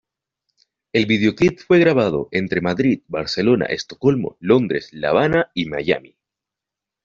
[0.93, 6.17] El videoclip fue grabado entre Madrid, Barcelona, Estocolmo, Londres, La Habana y Miami.